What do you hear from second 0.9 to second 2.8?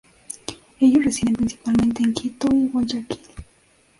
residen principalmente en Quito y